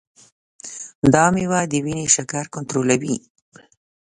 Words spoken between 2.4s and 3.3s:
کنټرولوي.